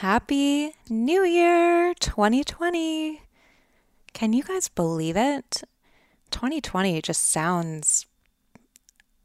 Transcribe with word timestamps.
Happy 0.00 0.72
New 0.88 1.24
Year 1.24 1.92
2020. 2.00 3.20
Can 4.14 4.32
you 4.32 4.42
guys 4.42 4.66
believe 4.66 5.14
it? 5.14 5.62
2020 6.30 7.02
just 7.02 7.22
sounds, 7.28 8.06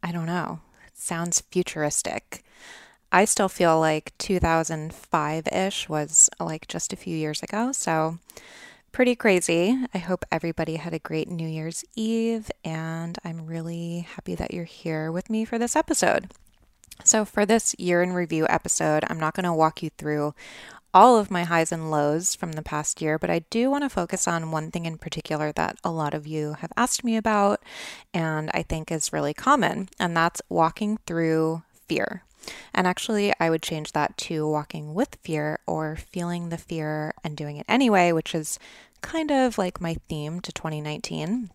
I 0.03 0.11
don't 0.11 0.25
know, 0.25 0.59
sounds 0.93 1.39
futuristic. 1.49 2.43
I 3.09 3.23
still 3.23 3.47
feel 3.47 3.80
like 3.80 4.11
2005 4.17 5.47
ish 5.47 5.88
was 5.88 6.30
like 6.41 6.67
just 6.67 6.91
a 6.91 6.97
few 6.97 7.16
years 7.16 7.41
ago. 7.41 7.71
So, 7.71 8.19
pretty 8.91 9.16
crazy. 9.16 9.80
I 9.94 9.97
hope 9.99 10.25
everybody 10.30 10.75
had 10.75 10.94
a 10.94 10.99
great 10.99 11.30
New 11.30 11.47
Year's 11.47 11.85
Eve, 11.95 12.52
and 12.66 13.17
I'm 13.23 13.45
really 13.45 13.99
happy 13.99 14.35
that 14.35 14.53
you're 14.53 14.66
here 14.66 15.09
with 15.09 15.30
me 15.30 15.45
for 15.45 15.57
this 15.57 15.77
episode. 15.77 16.30
So, 17.03 17.25
for 17.25 17.45
this 17.45 17.75
year 17.77 18.02
in 18.02 18.13
review 18.13 18.48
episode, 18.49 19.03
I'm 19.09 19.20
not 19.20 19.35
going 19.35 19.44
to 19.44 19.53
walk 19.53 19.84
you 19.84 19.89
through 19.98 20.34
all 20.94 21.17
of 21.17 21.30
my 21.30 21.44
highs 21.44 21.73
and 21.73 21.91
lows 21.91 22.35
from 22.35 22.53
the 22.53 22.61
past 22.61 23.02
year, 23.02 23.20
but 23.20 23.30
I 23.30 23.39
do 23.50 23.69
want 23.69 23.83
to 23.83 23.89
focus 23.89 24.30
on 24.30 24.50
one 24.50 24.72
thing 24.72 24.86
in 24.86 24.97
particular 24.97 25.52
that 25.52 25.78
a 25.83 25.91
lot 25.91 26.13
of 26.13 26.25
you 26.25 26.53
have 26.59 26.72
asked 26.78 27.03
me 27.03 27.17
about 27.17 27.61
and 28.13 28.50
I 28.53 28.63
think 28.63 28.91
is 28.91 29.11
really 29.11 29.33
common, 29.33 29.89
and 30.00 30.16
that's 30.16 30.41
walking 30.47 30.97
through 31.06 31.63
fear. 31.88 32.23
And 32.73 32.88
actually, 32.88 33.33
I 33.39 33.50
would 33.50 33.61
change 33.61 33.91
that 33.91 34.17
to 34.19 34.47
walking 34.47 34.94
with 34.94 35.17
fear 35.22 35.59
or 35.67 35.97
feeling 35.97 36.50
the 36.50 36.58
fear 36.58 37.13
and 37.23 37.36
doing 37.36 37.58
it 37.58 37.66
anyway, 37.67 38.11
which 38.11 38.33
is 38.33 38.58
kind 39.02 39.31
of 39.31 39.58
like 39.58 39.81
my 39.81 39.95
theme 40.08 40.39
to 40.41 40.52
2019. 40.52 41.52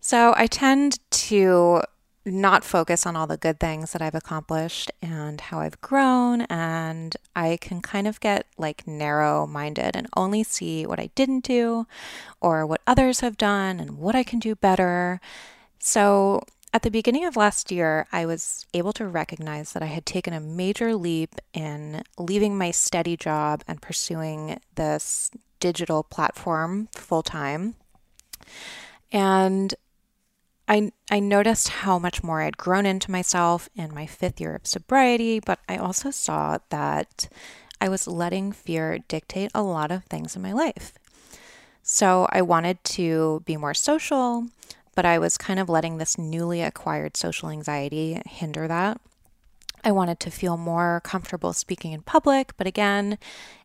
So 0.00 0.34
I 0.36 0.46
tend 0.46 0.98
to 1.10 1.82
not 2.24 2.64
focus 2.64 3.06
on 3.06 3.16
all 3.16 3.26
the 3.26 3.36
good 3.36 3.58
things 3.58 3.92
that 3.92 4.02
I've 4.02 4.14
accomplished 4.14 4.90
and 5.00 5.40
how 5.40 5.60
I've 5.60 5.80
grown. 5.80 6.42
And 6.42 7.16
I 7.34 7.58
can 7.60 7.80
kind 7.80 8.06
of 8.06 8.20
get 8.20 8.46
like 8.58 8.86
narrow 8.86 9.46
minded 9.46 9.96
and 9.96 10.06
only 10.16 10.42
see 10.42 10.86
what 10.86 11.00
I 11.00 11.10
didn't 11.14 11.44
do 11.44 11.86
or 12.40 12.66
what 12.66 12.82
others 12.86 13.20
have 13.20 13.36
done 13.36 13.80
and 13.80 13.98
what 13.98 14.14
I 14.14 14.22
can 14.22 14.38
do 14.38 14.54
better. 14.54 15.20
So 15.78 16.42
at 16.72 16.82
the 16.82 16.90
beginning 16.90 17.24
of 17.24 17.36
last 17.36 17.72
year, 17.72 18.06
I 18.12 18.26
was 18.26 18.66
able 18.74 18.92
to 18.94 19.06
recognize 19.06 19.72
that 19.72 19.82
I 19.82 19.86
had 19.86 20.06
taken 20.06 20.32
a 20.32 20.40
major 20.40 20.94
leap 20.94 21.40
in 21.52 22.02
leaving 22.18 22.56
my 22.56 22.70
steady 22.70 23.16
job 23.16 23.64
and 23.66 23.82
pursuing 23.82 24.60
this 24.76 25.30
digital 25.58 26.02
platform 26.04 26.88
full 26.92 27.22
time. 27.22 27.74
And 29.10 29.74
I, 30.70 30.92
I 31.10 31.18
noticed 31.18 31.68
how 31.68 31.98
much 31.98 32.22
more 32.22 32.42
I'd 32.42 32.56
grown 32.56 32.86
into 32.86 33.10
myself 33.10 33.68
in 33.74 33.92
my 33.92 34.06
fifth 34.06 34.40
year 34.40 34.54
of 34.54 34.68
sobriety, 34.68 35.40
but 35.40 35.58
I 35.68 35.76
also 35.76 36.12
saw 36.12 36.58
that 36.68 37.28
I 37.80 37.88
was 37.88 38.06
letting 38.06 38.52
fear 38.52 39.00
dictate 39.08 39.50
a 39.52 39.64
lot 39.64 39.90
of 39.90 40.04
things 40.04 40.36
in 40.36 40.42
my 40.42 40.52
life. 40.52 40.94
So 41.82 42.28
I 42.30 42.42
wanted 42.42 42.84
to 42.84 43.42
be 43.46 43.56
more 43.56 43.74
social, 43.74 44.46
but 44.94 45.04
I 45.04 45.18
was 45.18 45.36
kind 45.36 45.58
of 45.58 45.68
letting 45.68 45.98
this 45.98 46.16
newly 46.16 46.62
acquired 46.62 47.16
social 47.16 47.48
anxiety 47.48 48.22
hinder 48.24 48.68
that. 48.68 49.00
I 49.82 49.92
wanted 49.92 50.20
to 50.20 50.30
feel 50.30 50.56
more 50.56 51.00
comfortable 51.04 51.52
speaking 51.52 51.92
in 51.92 52.02
public, 52.02 52.56
but 52.56 52.66
again, 52.66 53.18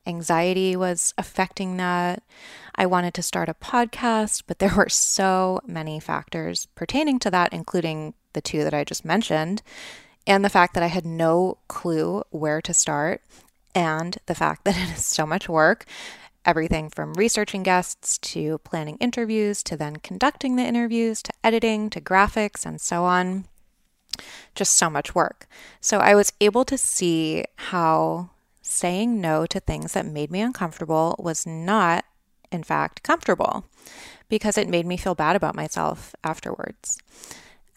anxiety 0.08 0.76
was 0.76 1.14
affecting 1.18 1.78
that. 1.78 2.24
I 2.76 2.86
wanted 2.86 3.14
to 3.16 3.24
start 3.24 3.50
a 3.50 3.54
podcast, 3.54 4.44
but 4.48 4.60
there 4.60 4.76
were 4.76 4.90
so 4.90 5.62
many 5.66 6.00
factors 6.00 6.68
pertaining 6.76 7.20
to 7.20 7.32
that, 7.32 7.54
including 7.54 8.14
the 8.34 8.42
two 8.42 8.64
that 8.64 8.74
I 8.74 8.84
just 8.84 9.04
mentioned, 9.04 9.62
and 10.26 10.44
the 10.44 10.50
fact 10.50 10.74
that 10.74 10.84
I 10.84 10.88
had 10.88 11.06
no 11.06 11.58
clue 11.68 12.24
where 12.30 12.62
to 12.62 12.74
start, 12.74 13.22
and 13.74 14.18
the 14.26 14.36
fact 14.36 14.64
that 14.64 14.78
it 14.90 14.98
is 14.98 15.06
so 15.06 15.26
much 15.26 15.50
work. 15.50 15.86
Everything 16.46 16.90
from 16.90 17.14
researching 17.16 17.64
guests 17.64 18.20
to 18.20 18.60
planning 18.60 18.98
interviews 18.98 19.64
to 19.64 19.76
then 19.76 19.96
conducting 19.96 20.56
the 20.56 20.64
interviews 20.64 21.24
to 21.24 21.34
editing 21.44 21.90
to 21.90 22.00
graphics 22.00 22.68
and 22.68 22.80
so 22.80 23.04
on 23.04 23.46
just 24.54 24.74
so 24.74 24.90
much 24.90 25.16
work. 25.16 25.48
So 25.82 26.00
I 26.00 26.16
was 26.16 26.34
able 26.42 26.66
to 26.66 26.78
see 26.78 27.46
how 27.56 28.30
saying 28.62 29.22
no 29.22 29.46
to 29.46 29.60
things 29.60 29.94
that 29.94 30.06
made 30.06 30.32
me 30.32 30.42
uncomfortable 30.42 31.16
was 31.20 31.46
not, 31.46 32.06
in 32.52 32.64
fact, 32.64 33.04
comfortable 33.04 33.66
because 34.28 34.58
it 34.58 34.68
made 34.68 34.86
me 34.86 34.98
feel 34.98 35.16
bad 35.16 35.36
about 35.36 35.56
myself 35.56 36.16
afterwards. 36.24 36.98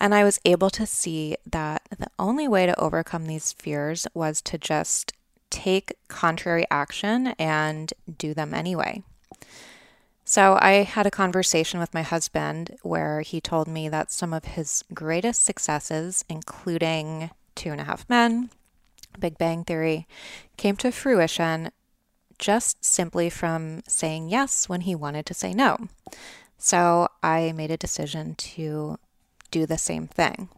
And 0.01 0.15
I 0.15 0.25
was 0.25 0.41
able 0.45 0.71
to 0.71 0.87
see 0.87 1.37
that 1.51 1.83
the 1.99 2.09
only 2.19 2.49
way 2.49 2.67
to 2.67 2.81
overcome 2.81 3.27
these 3.27 3.53
fears 3.53 4.07
was 4.15 4.41
to 4.43 4.57
just 4.57 5.13
take 5.51 5.97
contrary 6.09 6.65
action 6.71 7.29
and 7.39 7.93
do 8.17 8.33
them 8.33 8.55
anyway. 8.55 9.03
So 10.31 10.59
I 10.61 10.83
had 10.83 11.07
a 11.07 11.11
conversation 11.11 11.81
with 11.81 11.95
my 11.95 12.03
husband 12.03 12.77
where 12.83 13.23
he 13.23 13.41
told 13.41 13.67
me 13.67 13.89
that 13.89 14.13
some 14.13 14.35
of 14.35 14.45
his 14.45 14.85
greatest 14.93 15.43
successes, 15.43 16.23
including 16.29 17.31
Two 17.55 17.73
and 17.73 17.81
a 17.81 17.85
Half 17.85 18.07
Men, 18.11 18.51
Big 19.19 19.39
Bang 19.39 19.65
Theory, 19.65 20.07
came 20.59 20.77
to 20.77 20.93
fruition 20.93 21.71
just 22.39 22.85
simply 22.85 23.31
from 23.31 23.83
saying 23.89 24.29
yes 24.29 24.69
when 24.69 24.83
he 24.83 24.95
wanted 24.95 25.25
to 25.25 25.33
say 25.33 25.55
no. 25.55 25.89
So 26.59 27.09
I 27.23 27.53
made 27.53 27.71
a 27.71 27.79
decision 27.79 28.35
to 28.35 28.99
do 29.51 29.65
the 29.65 29.79
same 29.79 30.09
thing. 30.09 30.51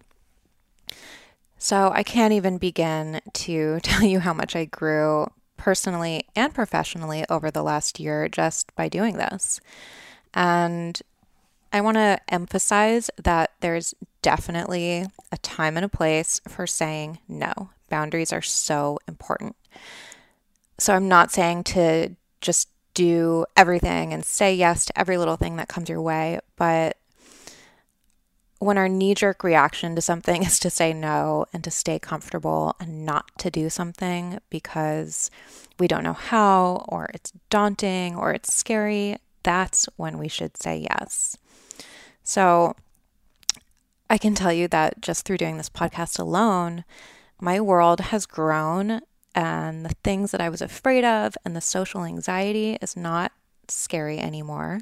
So 1.59 1.93
I 1.95 2.03
can't 2.03 2.33
even 2.33 2.59
begin 2.59 3.21
to 3.35 3.79
tell 3.85 4.03
you 4.03 4.19
how 4.19 4.35
much 4.35 4.57
I 4.57 4.65
grew 4.65 5.31
personally 5.61 6.27
and 6.35 6.55
professionally 6.55 7.25
over 7.29 7.51
the 7.51 7.63
last 7.63 8.01
year 8.01 8.29
just 8.29 8.75
by 8.77 8.89
doing 8.89 9.19
this. 9.19 9.61
And 10.33 11.01
I 11.71 11.83
want 11.83 11.97
to 11.97 12.19
emphasize 12.29 13.11
that 13.23 13.53
there's 13.61 13.95
definitely 14.23 15.05
a 15.31 15.37
time 15.39 15.77
and 15.77 15.85
a 15.85 15.89
place 15.89 16.41
for 16.49 16.67
saying 16.67 17.19
no. 17.29 17.71
Boundaries 17.91 18.33
are 18.33 18.41
so 18.41 18.99
important. 19.07 19.55
So 20.79 20.95
I'm 20.95 21.09
not 21.09 21.31
saying 21.31 21.65
to 21.65 22.17
just 22.41 22.69
do 22.95 23.45
everything 23.55 24.15
and 24.15 24.25
say 24.25 24.55
yes 24.55 24.87
to 24.87 24.99
every 24.99 25.19
little 25.19 25.37
thing 25.37 25.57
that 25.57 25.69
comes 25.69 25.91
your 25.91 26.01
way, 26.01 26.41
but 26.57 26.97
when 28.61 28.77
our 28.77 28.89
knee 28.89 29.15
jerk 29.15 29.43
reaction 29.43 29.97
to 29.97 30.03
something 30.03 30.43
is 30.45 30.59
to 30.61 30.71
say 30.71 30.93
no 30.93 31.47
and 31.53 31.65
to 31.65 31.71
stay 31.71 31.99
comfortable 31.99 32.77
and 32.79 33.05
not 33.05 33.27
to 33.39 33.51
do 33.51 33.69
something 33.69 34.39
because 34.51 35.31
we 35.79 35.89
don't 35.89 36.05
know 36.05 36.13
how, 36.13 36.85
or 36.89 37.11
it's 37.15 37.33
daunting, 37.49 38.15
or 38.15 38.33
it's 38.33 38.55
scary, 38.55 39.17
that's 39.43 39.89
when 39.97 40.19
we 40.19 40.29
should 40.29 40.57
say 40.59 40.77
yes. 40.77 41.37
So, 42.23 42.77
I 44.11 44.19
can 44.19 44.35
tell 44.35 44.53
you 44.53 44.69
that 44.69 45.01
just 45.01 45.25
through 45.25 45.39
doing 45.39 45.57
this 45.57 45.71
podcast 45.71 46.19
alone, 46.19 46.85
my 47.41 47.61
world 47.61 48.01
has 48.01 48.27
grown, 48.27 49.01
and 49.35 49.87
the 49.87 49.95
things 50.05 50.33
that 50.33 50.41
I 50.41 50.51
was 50.51 50.61
afraid 50.61 51.05
of 51.05 51.35
and 51.45 51.57
the 51.57 51.61
social 51.63 52.05
anxiety 52.05 52.77
is 52.83 52.97
scary 53.71 54.19
anymore. 54.19 54.81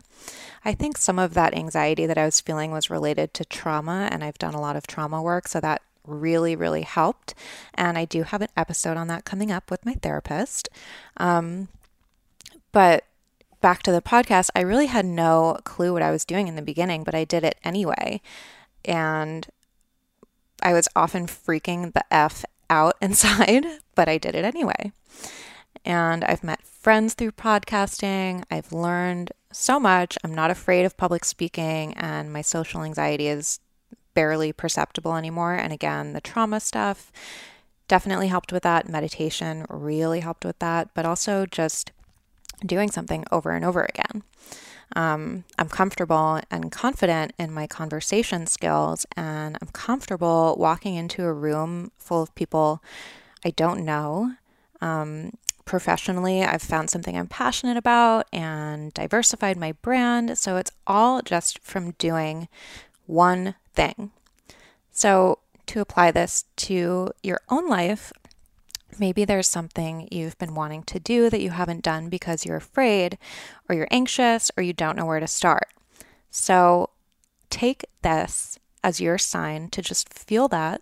I 0.64 0.74
think 0.74 0.98
some 0.98 1.18
of 1.18 1.34
that 1.34 1.54
anxiety 1.54 2.06
that 2.06 2.18
I 2.18 2.24
was 2.24 2.40
feeling 2.40 2.70
was 2.70 2.90
related 2.90 3.34
to 3.34 3.44
trauma, 3.44 4.08
and 4.10 4.22
I've 4.24 4.38
done 4.38 4.54
a 4.54 4.60
lot 4.60 4.76
of 4.76 4.86
trauma 4.86 5.22
work, 5.22 5.48
so 5.48 5.60
that 5.60 5.82
really, 6.06 6.56
really 6.56 6.82
helped. 6.82 7.34
And 7.74 7.98
I 7.98 8.04
do 8.04 8.22
have 8.22 8.42
an 8.42 8.48
episode 8.56 8.96
on 8.96 9.08
that 9.08 9.24
coming 9.24 9.52
up 9.52 9.70
with 9.70 9.86
my 9.86 9.94
therapist. 9.94 10.68
Um, 11.16 11.68
but 12.72 13.04
back 13.60 13.82
to 13.84 13.92
the 13.92 14.02
podcast, 14.02 14.50
I 14.54 14.60
really 14.60 14.86
had 14.86 15.04
no 15.04 15.58
clue 15.64 15.92
what 15.92 16.02
I 16.02 16.10
was 16.10 16.24
doing 16.24 16.48
in 16.48 16.56
the 16.56 16.62
beginning, 16.62 17.04
but 17.04 17.14
I 17.14 17.24
did 17.24 17.44
it 17.44 17.58
anyway. 17.64 18.20
And 18.84 19.46
I 20.62 20.72
was 20.72 20.88
often 20.96 21.26
freaking 21.26 21.92
the 21.92 22.04
F 22.12 22.44
out 22.70 22.96
inside, 23.02 23.66
but 23.94 24.08
I 24.08 24.18
did 24.18 24.34
it 24.34 24.44
anyway. 24.44 24.92
And 25.84 26.24
I've 26.24 26.44
met 26.44 26.62
friends 26.62 27.14
through 27.14 27.32
podcasting. 27.32 28.44
I've 28.50 28.72
learned 28.72 29.32
so 29.52 29.80
much. 29.80 30.18
I'm 30.22 30.34
not 30.34 30.50
afraid 30.50 30.84
of 30.84 30.96
public 30.96 31.24
speaking, 31.24 31.94
and 31.94 32.32
my 32.32 32.42
social 32.42 32.82
anxiety 32.82 33.28
is 33.28 33.60
barely 34.14 34.52
perceptible 34.52 35.16
anymore. 35.16 35.54
And 35.54 35.72
again, 35.72 36.12
the 36.12 36.20
trauma 36.20 36.60
stuff 36.60 37.12
definitely 37.86 38.28
helped 38.28 38.52
with 38.52 38.62
that. 38.64 38.88
Meditation 38.88 39.64
really 39.68 40.20
helped 40.20 40.44
with 40.44 40.58
that, 40.58 40.88
but 40.94 41.06
also 41.06 41.46
just 41.46 41.92
doing 42.64 42.90
something 42.90 43.24
over 43.30 43.52
and 43.52 43.64
over 43.64 43.82
again. 43.88 44.22
Um, 44.96 45.44
I'm 45.58 45.68
comfortable 45.68 46.40
and 46.50 46.72
confident 46.72 47.32
in 47.38 47.52
my 47.52 47.66
conversation 47.66 48.46
skills, 48.46 49.06
and 49.16 49.56
I'm 49.60 49.68
comfortable 49.68 50.56
walking 50.58 50.94
into 50.94 51.24
a 51.24 51.32
room 51.32 51.92
full 51.98 52.22
of 52.22 52.34
people 52.34 52.82
I 53.44 53.50
don't 53.50 53.84
know. 53.84 54.32
Um, 54.80 55.32
professionally, 55.68 56.42
I've 56.42 56.62
found 56.62 56.90
something 56.90 57.16
I'm 57.16 57.28
passionate 57.28 57.76
about 57.76 58.26
and 58.32 58.92
diversified 58.94 59.56
my 59.56 59.72
brand. 59.72 60.36
So 60.38 60.56
it's 60.56 60.72
all 60.86 61.22
just 61.22 61.60
from 61.60 61.92
doing 61.92 62.48
one 63.06 63.54
thing. 63.74 64.10
So, 64.90 65.38
to 65.66 65.80
apply 65.80 66.10
this 66.10 66.46
to 66.56 67.10
your 67.22 67.40
own 67.50 67.68
life, 67.68 68.10
maybe 68.98 69.26
there's 69.26 69.46
something 69.46 70.08
you've 70.10 70.38
been 70.38 70.54
wanting 70.54 70.82
to 70.84 70.98
do 70.98 71.28
that 71.28 71.42
you 71.42 71.50
haven't 71.50 71.84
done 71.84 72.08
because 72.08 72.46
you're 72.46 72.56
afraid 72.56 73.18
or 73.68 73.74
you're 73.74 73.86
anxious 73.90 74.50
or 74.56 74.62
you 74.62 74.72
don't 74.72 74.96
know 74.96 75.04
where 75.04 75.20
to 75.20 75.26
start. 75.26 75.68
So, 76.30 76.90
take 77.50 77.84
this 78.02 78.58
as 78.82 79.00
your 79.00 79.18
sign 79.18 79.68
to 79.70 79.82
just 79.82 80.12
feel 80.12 80.48
that, 80.48 80.80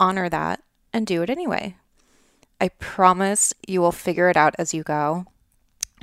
honor 0.00 0.30
that, 0.30 0.62
and 0.92 1.06
do 1.06 1.22
it 1.22 1.28
anyway. 1.28 1.76
I 2.60 2.68
promise 2.68 3.54
you 3.66 3.80
will 3.80 3.92
figure 3.92 4.28
it 4.28 4.36
out 4.36 4.54
as 4.58 4.74
you 4.74 4.82
go. 4.82 5.26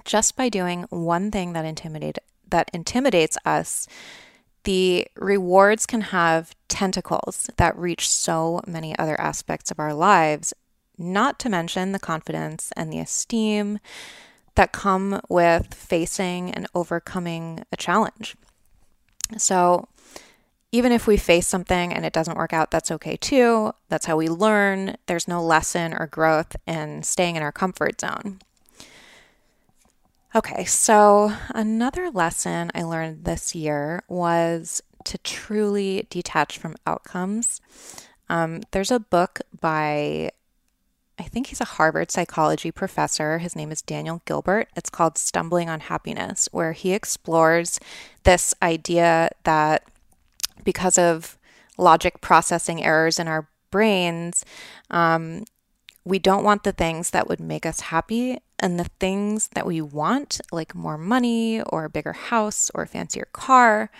Just 0.04 0.36
by 0.36 0.50
doing 0.50 0.84
one 0.90 1.31
thing 1.31 1.54
that 1.54 1.66
intimidate 1.66 2.19
that 2.50 2.69
intimidates 2.74 3.38
us, 3.44 3.88
the 4.66 5.07
rewards 5.16 5.86
can 5.86 6.02
have 6.02 6.56
tentacles 6.68 7.50
that 7.57 7.78
reach 7.78 8.10
so 8.10 8.62
many 8.68 8.98
other 8.98 9.19
aspects 9.19 9.72
of 9.72 9.80
our 9.80 9.94
lives, 9.94 10.54
not 10.98 11.40
to 11.40 11.50
mention 11.50 11.92
the 11.92 12.00
confidence 12.00 12.72
and 12.75 12.92
the 12.92 13.00
esteem 13.00 13.80
that 14.56 14.72
come 14.72 15.22
with 15.28 15.74
facing 15.74 16.52
and 16.52 16.68
overcoming 16.74 17.63
a 17.72 17.78
challenge. 17.78 18.36
So, 19.38 19.88
even 20.75 20.92
if 20.92 21.07
we 21.07 21.16
face 21.16 21.48
something 21.48 21.94
and 21.94 22.06
it 22.06 22.12
doesn't 22.12 22.38
work 22.38 22.51
out, 22.51 22.69
that's 22.69 22.92
okay 22.92 23.16
too. 23.16 23.72
That's 23.88 24.06
how 24.06 24.18
we 24.18 24.27
learn. 24.27 24.98
There's 25.06 25.27
no 25.27 25.42
lesson 25.42 25.94
or 25.94 26.07
growth 26.07 26.57
in 26.68 27.01
staying 27.04 27.38
in 27.38 27.44
our 27.44 27.54
comfort 27.54 28.01
zone. 28.01 28.39
Okay, 30.36 30.66
so 30.66 31.31
another 31.50 32.12
lesson 32.12 32.72
I 32.75 32.83
learned 32.83 33.24
this 33.24 33.56
year 33.56 34.04
was 34.10 34.81
to 35.06 35.18
truly 35.19 36.07
detach 36.10 36.57
from 36.57 36.75
outcomes. 36.86 37.62
Um, 38.28 38.63
there's 38.71 38.92
a 38.92 39.00
book 39.00 39.39
by, 39.57 40.31
I 41.18 41.24
think 41.24 41.48
he's 41.48 41.62
a 41.62 41.66
Harvard 41.66 42.12
psychology 42.12 42.69
professor. 42.69 43.38
His 43.38 43.56
name 43.56 43.71
is 43.71 43.81
Daniel 43.81 44.21
Gilbert. 44.25 44.68
It's 44.75 44.89
called 44.89 45.18
Stumbling 45.18 45.69
on 45.69 45.80
Happiness, 45.80 46.50
where 46.51 46.74
he 46.74 46.92
explores 46.92 47.80
this 48.24 48.54
idea 48.62 49.30
that 49.45 49.83
because 50.63 50.98
of 50.98 51.38
logic 51.78 52.22
processing 52.22 52.84
errors 52.84 53.19
in 53.19 53.28
our 53.28 53.50
brains, 53.72 54.46
um, 54.90 55.44
we 56.06 56.19
don't 56.19 56.44
want 56.44 56.63
the 56.63 56.72
things 56.72 57.10
that 57.10 57.28
would 57.28 57.40
make 57.40 57.66
us 57.66 57.81
happy. 57.81 58.40
And 58.60 58.80
the 58.80 58.90
things 59.00 59.50
that 59.50 59.66
we 59.66 59.81
want, 59.81 60.40
like 60.52 60.74
more 60.74 60.98
money 60.98 61.62
or 61.62 61.84
a 61.84 61.90
bigger 61.90 62.13
house 62.13 62.72
or 62.74 62.84
a 62.84 62.88
fancier 62.88 63.28
car 63.34 63.92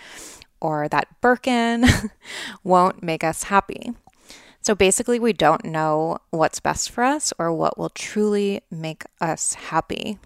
or 0.60 0.88
that 0.88 1.20
Birkin, 1.20 1.84
won't 2.64 3.02
make 3.02 3.22
us 3.22 3.44
happy. 3.44 3.92
So 4.62 4.74
basically, 4.74 5.20
we 5.20 5.32
don't 5.32 5.64
know 5.64 6.18
what's 6.30 6.58
best 6.58 6.90
for 6.90 7.04
us 7.04 7.32
or 7.38 7.52
what 7.52 7.78
will 7.78 7.90
truly 7.90 8.62
make 8.70 9.04
us 9.20 9.54
happy. 9.54 10.18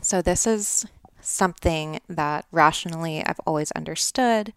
So, 0.00 0.20
this 0.20 0.48
is 0.48 0.84
something 1.22 2.00
that 2.08 2.44
rationally 2.50 3.24
I've 3.24 3.40
always 3.46 3.70
understood, 3.72 4.52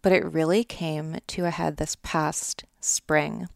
but 0.00 0.12
it 0.12 0.24
really 0.24 0.64
came 0.64 1.18
to 1.26 1.44
a 1.44 1.50
head 1.50 1.76
this 1.76 1.96
past 2.02 2.64
spring. 2.80 3.48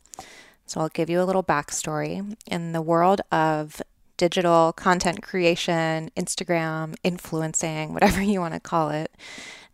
So 0.67 0.81
I'll 0.81 0.89
give 0.89 1.09
you 1.09 1.23
a 1.23 1.25
little 1.25 1.43
backstory. 1.43 2.37
In 2.47 2.73
the 2.73 2.83
world 2.83 3.23
of 3.33 3.81
digital 4.19 4.73
content 4.75 5.23
creation, 5.23 6.11
Instagram, 6.17 6.95
influencing, 7.03 7.95
whatever 7.95 8.21
you 8.23 8.41
want 8.41 8.55
to 8.55 8.61
call 8.61 8.91
it, 8.91 9.11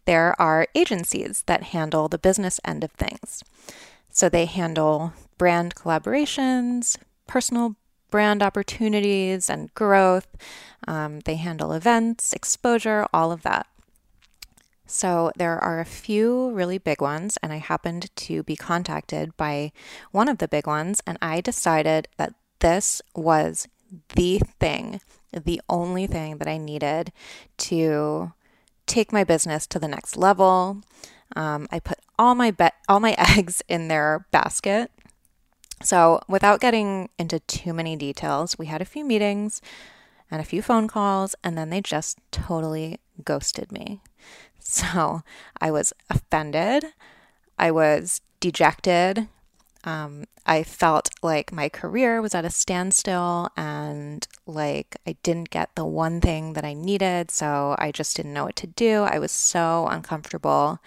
there 0.05 0.41
are 0.41 0.69
agencies 0.75 1.43
that 1.47 1.65
handle 1.65 2.09
the 2.09 2.19
business 2.19 2.61
end 2.65 2.85
of 2.85 2.93
things. 2.93 3.43
So 4.11 4.29
they 4.29 4.45
handle 4.45 5.13
brand 5.39 5.75
collaborations, 5.75 6.97
personal 7.27 7.75
brand 8.15 8.45
opportunities 8.45 9.51
and 9.51 9.75
growth. 9.75 10.29
Um, 10.87 11.19
they 11.25 11.35
handle 11.35 11.73
events, 11.73 12.33
exposure, 12.33 13.09
all 13.13 13.33
of 13.33 13.43
that. 13.43 13.67
So 14.87 15.33
there 15.35 15.59
are 15.59 15.81
a 15.81 15.85
few 15.85 16.53
really 16.53 16.79
big 16.79 17.01
ones, 17.01 17.39
and 17.43 17.53
I 17.53 17.57
happened 17.57 18.15
to 18.15 18.45
be 18.45 18.55
contacted 18.55 19.37
by 19.37 19.73
one 20.13 20.29
of 20.29 20.39
the 20.39 20.47
big 20.47 20.65
ones, 20.65 21.03
and 21.05 21.19
I 21.21 21.41
decided 21.41 22.07
that 22.17 22.35
this 22.61 23.03
was 23.17 23.67
the 24.15 24.39
thing, 24.61 25.01
the 25.33 25.61
only 25.69 26.07
thing 26.07 26.39
that 26.39 26.47
I 26.47 26.57
needed 26.57 27.11
to 27.67 28.33
take 28.87 29.13
my 29.13 29.25
business 29.25 29.67
to 29.67 29.81
the 29.81 29.89
next 29.89 30.17
level. 30.17 30.83
Um, 31.35 31.67
I 31.73 31.81
put 31.81 31.99
all 32.17 32.37
my 32.37 32.53
be- 32.53 32.79
all 32.89 33.01
my 33.01 33.17
eggs 33.37 33.61
in 33.69 33.89
their 33.89 34.29
basket. 34.31 34.93
So, 35.85 36.21
without 36.27 36.61
getting 36.61 37.11
into 37.19 37.41
too 37.41 37.75
many 37.75 37.95
details, 37.95 38.59
we 38.59 38.67
had 38.67 38.81
a 38.81 38.87
few 38.87 39.05
meetings 39.05 39.61
and 40.31 40.41
a 40.41 40.45
few 40.45 40.63
phone 40.63 40.89
calls, 40.89 41.37
and 41.45 41.59
then 41.59 41.69
they 41.69 41.83
just 41.83 42.19
totally 42.31 42.99
ghosted 43.23 43.71
me. 43.71 44.01
So 44.67 45.21
I 45.61 45.71
was 45.71 45.93
offended. 46.09 46.87
I 47.59 47.71
was 47.71 48.23
dejected. 48.41 49.29
Um, 49.85 50.25
I 50.47 50.63
felt 50.63 51.11
like 51.23 51.53
my 51.53 51.69
career 51.69 52.23
was 52.23 52.35
at 52.35 52.47
a 52.47 52.51
standstill 52.51 53.51
and 53.59 54.27
like 54.47 54.97
I 55.07 55.17
didn't 55.23 55.51
get 55.51 55.75
the 55.75 55.85
one 55.85 56.23
thing 56.23 56.55
that 56.55 56.65
I 56.65 56.73
needed. 56.73 57.31
So 57.31 57.77
I 57.79 57.93
just 57.93 58.17
didn't 58.17 58.33
know 58.33 58.47
what 58.47 58.57
to 58.57 58.67
do. 58.67 59.03
I 59.03 59.19
was 59.19 59.31
so 59.31 59.87
uncomfortable. 59.91 60.79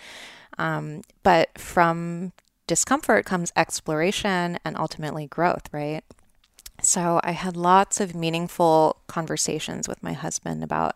Um, 0.57 1.03
but 1.21 1.55
from 1.59 2.33
discomfort 2.67 3.25
comes 3.25 3.51
exploration 3.55 4.59
and 4.63 4.77
ultimately 4.77 5.27
growth, 5.27 5.69
right? 5.71 6.03
So 6.81 7.19
I 7.23 7.31
had 7.31 7.57
lots 7.57 7.99
of 7.99 8.13
meaningful 8.13 8.97
conversations 9.07 9.88
with 9.88 10.03
my 10.03 10.13
husband 10.13 10.63
about 10.63 10.95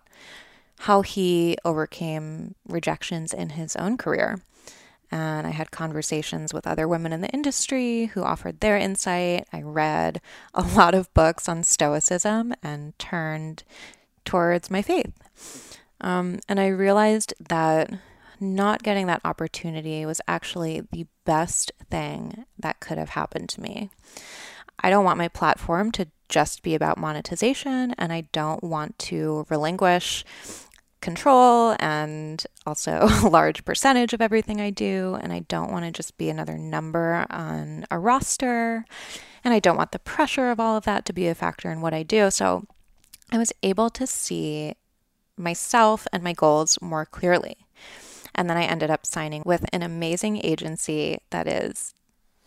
how 0.81 1.01
he 1.01 1.57
overcame 1.65 2.55
rejections 2.67 3.33
in 3.33 3.51
his 3.51 3.75
own 3.75 3.97
career. 3.97 4.41
And 5.11 5.45
I 5.45 5.49
had 5.49 5.71
conversations 5.71 6.53
with 6.53 6.65
other 6.65 6.87
women 6.87 7.11
in 7.11 7.21
the 7.21 7.29
industry 7.29 8.05
who 8.07 8.23
offered 8.23 8.59
their 8.59 8.77
insight. 8.77 9.47
I 9.51 9.61
read 9.61 10.21
a 10.53 10.61
lot 10.75 10.93
of 10.93 11.13
books 11.13 11.49
on 11.49 11.63
Stoicism 11.63 12.53
and 12.63 12.97
turned 12.97 13.63
towards 14.23 14.71
my 14.71 14.81
faith. 14.81 15.77
Um, 15.99 16.39
and 16.47 16.59
I 16.59 16.67
realized 16.67 17.33
that 17.49 17.91
not 18.41 18.83
getting 18.83 19.07
that 19.07 19.21
opportunity 19.23 20.05
was 20.05 20.19
actually 20.27 20.81
the 20.91 21.05
best 21.25 21.71
thing 21.89 22.45
that 22.57 22.79
could 22.79 22.97
have 22.97 23.09
happened 23.09 23.49
to 23.49 23.61
me. 23.61 23.89
I 24.79 24.89
don't 24.89 25.05
want 25.05 25.17
my 25.17 25.27
platform 25.27 25.91
to 25.93 26.07
just 26.27 26.63
be 26.63 26.73
about 26.73 26.97
monetization, 26.97 27.93
and 27.97 28.11
I 28.11 28.21
don't 28.31 28.63
want 28.63 28.97
to 28.99 29.45
relinquish 29.49 30.25
control 31.01 31.75
and 31.79 32.45
also 32.65 32.99
a 33.23 33.27
large 33.27 33.65
percentage 33.65 34.13
of 34.13 34.21
everything 34.21 34.61
I 34.61 34.69
do. 34.69 35.17
And 35.21 35.33
I 35.33 35.39
don't 35.39 35.71
want 35.71 35.85
to 35.85 35.91
just 35.91 36.17
be 36.17 36.29
another 36.29 36.57
number 36.57 37.25
on 37.29 37.85
a 37.91 37.99
roster. 37.99 38.85
And 39.43 39.53
I 39.53 39.59
don't 39.59 39.77
want 39.77 39.91
the 39.91 39.99
pressure 39.99 40.51
of 40.51 40.59
all 40.59 40.77
of 40.77 40.85
that 40.85 41.05
to 41.05 41.13
be 41.13 41.27
a 41.27 41.35
factor 41.35 41.71
in 41.71 41.81
what 41.81 41.93
I 41.93 42.03
do. 42.03 42.29
So 42.31 42.65
I 43.31 43.37
was 43.37 43.51
able 43.63 43.89
to 43.91 44.05
see 44.05 44.75
myself 45.37 46.07
and 46.13 46.23
my 46.23 46.33
goals 46.33 46.77
more 46.81 47.05
clearly. 47.05 47.57
And 48.35 48.49
then 48.49 48.57
I 48.57 48.63
ended 48.63 48.89
up 48.89 49.05
signing 49.05 49.43
with 49.45 49.65
an 49.73 49.83
amazing 49.83 50.43
agency 50.43 51.19
that 51.29 51.47
is 51.47 51.93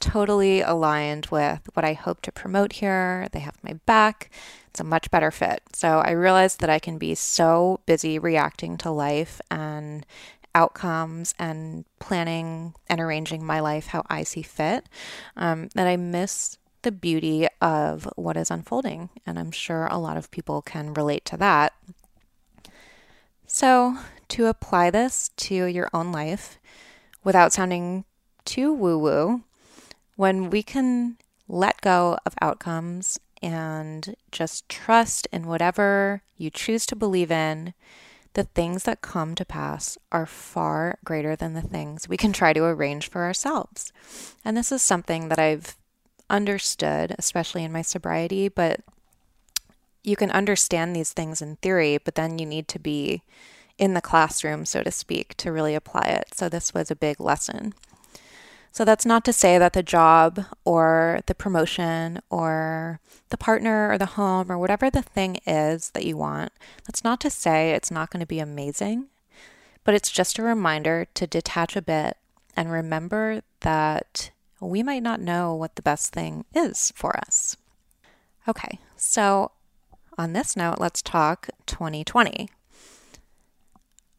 totally 0.00 0.60
aligned 0.60 1.26
with 1.26 1.68
what 1.74 1.84
I 1.84 1.94
hope 1.94 2.20
to 2.22 2.32
promote 2.32 2.74
here. 2.74 3.26
They 3.32 3.38
have 3.38 3.56
my 3.62 3.74
back. 3.86 4.30
It's 4.68 4.80
a 4.80 4.84
much 4.84 5.10
better 5.10 5.30
fit. 5.30 5.62
So 5.72 6.00
I 6.00 6.10
realized 6.10 6.60
that 6.60 6.70
I 6.70 6.78
can 6.78 6.98
be 6.98 7.14
so 7.14 7.80
busy 7.86 8.18
reacting 8.18 8.76
to 8.78 8.90
life 8.90 9.40
and 9.50 10.04
outcomes 10.54 11.34
and 11.38 11.84
planning 11.98 12.74
and 12.88 13.00
arranging 13.00 13.44
my 13.44 13.60
life 13.60 13.86
how 13.88 14.04
I 14.08 14.22
see 14.22 14.42
fit 14.42 14.88
um, 15.36 15.68
that 15.74 15.86
I 15.86 15.96
miss 15.96 16.58
the 16.82 16.92
beauty 16.92 17.48
of 17.60 18.08
what 18.16 18.36
is 18.36 18.50
unfolding. 18.50 19.10
And 19.26 19.38
I'm 19.38 19.50
sure 19.50 19.86
a 19.86 19.98
lot 19.98 20.16
of 20.16 20.30
people 20.30 20.62
can 20.62 20.94
relate 20.94 21.24
to 21.26 21.36
that. 21.38 21.72
So, 23.46 23.96
to 24.34 24.46
apply 24.46 24.90
this 24.90 25.30
to 25.36 25.54
your 25.54 25.88
own 25.94 26.10
life 26.10 26.58
without 27.22 27.52
sounding 27.52 28.04
too 28.44 28.72
woo 28.72 28.98
woo, 28.98 29.44
when 30.16 30.50
we 30.50 30.60
can 30.60 31.16
let 31.46 31.80
go 31.80 32.18
of 32.26 32.34
outcomes 32.42 33.20
and 33.40 34.16
just 34.32 34.68
trust 34.68 35.28
in 35.32 35.46
whatever 35.46 36.22
you 36.36 36.50
choose 36.50 36.84
to 36.86 36.96
believe 36.96 37.30
in. 37.30 37.74
The 38.32 38.42
things 38.42 38.82
that 38.82 39.00
come 39.00 39.36
to 39.36 39.44
pass 39.44 39.96
are 40.10 40.26
far 40.26 40.98
greater 41.04 41.36
than 41.36 41.54
the 41.54 41.62
things 41.62 42.08
we 42.08 42.16
can 42.16 42.32
try 42.32 42.52
to 42.52 42.64
arrange 42.64 43.08
for 43.08 43.22
ourselves. 43.22 43.92
And 44.44 44.56
this 44.56 44.72
is 44.72 44.82
something 44.82 45.28
that 45.28 45.38
I've 45.38 45.76
understood, 46.28 47.14
especially 47.16 47.62
in 47.62 47.70
my 47.70 47.82
sobriety, 47.82 48.48
but 48.48 48.80
you 50.02 50.16
can 50.16 50.32
understand 50.32 50.96
these 50.96 51.12
things 51.12 51.40
in 51.40 51.54
theory, 51.56 51.98
but 51.98 52.16
then 52.16 52.40
you 52.40 52.46
need 52.46 52.66
to 52.66 52.80
be 52.80 53.22
in 53.78 53.94
the 53.94 54.00
classroom, 54.00 54.64
so 54.64 54.82
to 54.82 54.90
speak, 54.90 55.36
to 55.36 55.52
really 55.52 55.74
apply 55.74 56.06
it. 56.06 56.34
So 56.34 56.48
this 56.48 56.72
was 56.72 56.90
a 56.90 56.96
big 56.96 57.20
lesson. 57.20 57.74
So 58.72 58.84
that's 58.84 59.06
not 59.06 59.24
to 59.26 59.32
say 59.32 59.56
that 59.56 59.72
the 59.72 59.84
job 59.84 60.46
or 60.64 61.20
the 61.26 61.34
promotion 61.34 62.20
or 62.28 62.98
the 63.28 63.36
partner 63.36 63.90
or 63.90 63.98
the 63.98 64.06
home 64.06 64.50
or 64.50 64.58
whatever 64.58 64.90
the 64.90 65.02
thing 65.02 65.38
is 65.46 65.90
that 65.90 66.04
you 66.04 66.16
want, 66.16 66.52
that's 66.84 67.04
not 67.04 67.20
to 67.20 67.30
say 67.30 67.70
it's 67.70 67.92
not 67.92 68.10
going 68.10 68.20
to 68.20 68.26
be 68.26 68.40
amazing, 68.40 69.06
but 69.84 69.94
it's 69.94 70.10
just 70.10 70.38
a 70.38 70.42
reminder 70.42 71.06
to 71.14 71.26
detach 71.26 71.76
a 71.76 71.82
bit 71.82 72.16
and 72.56 72.70
remember 72.70 73.42
that 73.60 74.30
we 74.60 74.82
might 74.82 75.02
not 75.02 75.20
know 75.20 75.54
what 75.54 75.76
the 75.76 75.82
best 75.82 76.12
thing 76.12 76.44
is 76.52 76.92
for 76.96 77.16
us. 77.16 77.56
Okay, 78.48 78.80
so 78.96 79.52
on 80.18 80.32
this 80.32 80.56
note, 80.56 80.80
let's 80.80 81.00
talk 81.00 81.48
2020. 81.66 82.48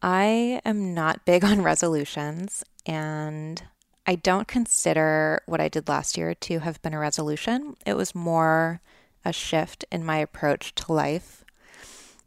I 0.06 0.60
am 0.64 0.94
not 0.94 1.24
big 1.24 1.44
on 1.44 1.62
resolutions, 1.62 2.62
and 2.86 3.60
I 4.06 4.14
don't 4.14 4.46
consider 4.46 5.42
what 5.46 5.60
I 5.60 5.66
did 5.68 5.88
last 5.88 6.16
year 6.16 6.32
to 6.32 6.60
have 6.60 6.80
been 6.80 6.94
a 6.94 6.98
resolution. 7.00 7.74
It 7.84 7.94
was 7.94 8.14
more 8.14 8.80
a 9.24 9.32
shift 9.32 9.84
in 9.90 10.04
my 10.04 10.18
approach 10.18 10.76
to 10.76 10.92
life. 10.92 11.44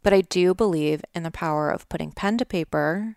But 0.02 0.12
I 0.12 0.20
do 0.20 0.54
believe 0.54 1.02
in 1.14 1.22
the 1.22 1.30
power 1.30 1.70
of 1.70 1.88
putting 1.88 2.12
pen 2.12 2.36
to 2.36 2.44
paper 2.44 3.16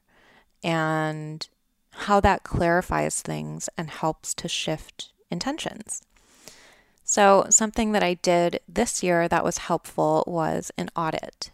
and 0.63 1.45
how 1.91 2.21
that 2.21 2.43
clarifies 2.43 3.21
things 3.21 3.67
and 3.77 3.89
helps 3.89 4.33
to 4.35 4.47
shift 4.47 5.11
intentions. 5.29 6.03
So, 7.03 7.47
something 7.49 7.91
that 7.91 8.03
I 8.03 8.13
did 8.13 8.61
this 8.65 9.03
year 9.03 9.27
that 9.27 9.43
was 9.43 9.57
helpful 9.57 10.23
was 10.25 10.71
an 10.77 10.89
audit. 10.95 11.51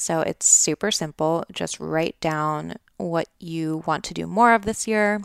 So, 0.00 0.20
it's 0.20 0.46
super 0.46 0.90
simple. 0.90 1.44
Just 1.52 1.78
write 1.78 2.18
down 2.20 2.76
what 2.96 3.28
you 3.38 3.84
want 3.86 4.02
to 4.04 4.14
do 4.14 4.26
more 4.26 4.54
of 4.54 4.64
this 4.64 4.88
year, 4.88 5.20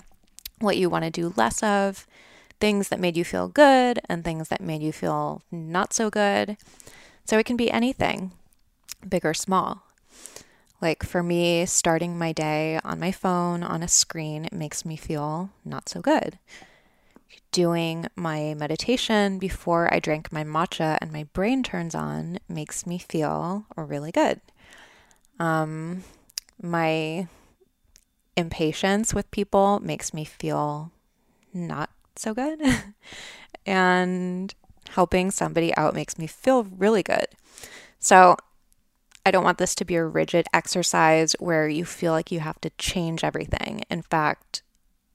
what 0.59 0.75
you 0.75 0.89
want 0.89 1.05
to 1.05 1.09
do 1.09 1.33
less 1.37 1.63
of, 1.63 2.05
things 2.59 2.89
that 2.89 2.99
made 2.99 3.15
you 3.15 3.23
feel 3.23 3.47
good, 3.47 4.01
and 4.09 4.21
things 4.21 4.49
that 4.49 4.59
made 4.59 4.81
you 4.81 4.91
feel 4.91 5.41
not 5.49 5.93
so 5.93 6.09
good. 6.09 6.57
So, 7.23 7.39
it 7.39 7.45
can 7.45 7.55
be 7.55 7.71
anything, 7.71 8.33
big 9.07 9.25
or 9.25 9.33
small. 9.33 9.83
Like 10.81 11.03
for 11.03 11.23
me, 11.23 11.65
starting 11.65 12.17
my 12.17 12.33
day 12.33 12.81
on 12.83 12.99
my 12.99 13.13
phone 13.13 13.63
on 13.63 13.81
a 13.81 13.87
screen 13.87 14.49
makes 14.51 14.83
me 14.83 14.97
feel 14.97 15.51
not 15.63 15.87
so 15.87 16.01
good 16.01 16.37
doing 17.51 18.05
my 18.17 18.53
meditation 18.53 19.39
before 19.39 19.93
I 19.93 19.99
drink 19.99 20.29
my 20.29 20.43
matcha 20.43 20.97
and 20.99 21.11
my 21.11 21.23
brain 21.31 21.63
turns 21.63 21.95
on 21.95 22.39
makes 22.49 22.85
me 22.85 22.97
feel 22.97 23.65
really 23.77 24.11
good. 24.11 24.41
Um, 25.39 26.03
my 26.61 27.27
impatience 28.37 29.13
with 29.13 29.29
people 29.31 29.79
makes 29.79 30.13
me 30.13 30.25
feel 30.25 30.91
not 31.53 31.89
so 32.15 32.33
good. 32.33 32.61
and 33.65 34.53
helping 34.89 35.31
somebody 35.31 35.75
out 35.75 35.93
makes 35.93 36.17
me 36.17 36.27
feel 36.27 36.63
really 36.63 37.03
good. 37.03 37.27
So, 37.99 38.37
I 39.25 39.31
don't 39.31 39.43
want 39.43 39.57
this 39.57 39.73
to 39.75 39.85
be 39.85 39.95
a 39.95 40.05
rigid 40.05 40.45
exercise 40.53 41.35
where 41.39 41.67
you 41.67 41.83
feel 41.83 42.11
like 42.11 42.31
you 42.31 42.41
have 42.41 42.61
to 42.61 42.69
change 42.77 43.23
everything. 43.23 43.83
In 43.89 44.03
fact, 44.03 44.61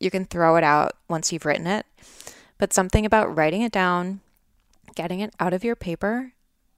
you 0.00 0.10
can 0.10 0.24
throw 0.24 0.56
it 0.56 0.64
out 0.64 0.94
once 1.08 1.32
you've 1.32 1.46
written 1.46 1.68
it. 1.68 1.86
But 2.58 2.72
something 2.72 3.06
about 3.06 3.34
writing 3.34 3.62
it 3.62 3.70
down, 3.70 4.20
getting 4.96 5.20
it 5.20 5.32
out 5.38 5.52
of 5.52 5.62
your 5.62 5.76
paper, 5.76 6.32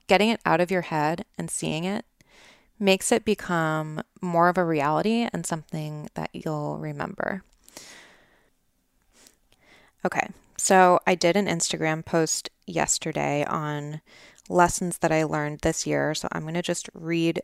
getting 0.09 0.29
it 0.29 0.41
out 0.45 0.61
of 0.61 0.71
your 0.71 0.83
head, 0.83 1.25
and 1.39 1.51
seeing 1.51 1.85
it 1.85 2.05
makes 2.79 3.13
it 3.13 3.25
become 3.25 4.03
more 4.21 4.49
of 4.49 4.59
a 4.59 4.65
reality 4.65 5.29
and 5.33 5.47
something 5.47 6.09
that 6.15 6.31
you'll 6.33 6.79
remember. 6.79 7.43
Okay, 10.05 10.29
so 10.57 10.99
I 11.07 11.15
did 11.15 11.37
an 11.37 11.47
Instagram 11.47 12.05
post 12.05 12.51
yesterday 12.67 13.45
on 13.45 14.01
lessons 14.49 14.99
that 14.99 15.13
I 15.13 15.23
learned 15.23 15.61
this 15.61 15.87
year. 15.87 16.15
So 16.15 16.29
I'm 16.33 16.43
going 16.43 16.55
to 16.55 16.63
just 16.63 16.89
read 16.93 17.43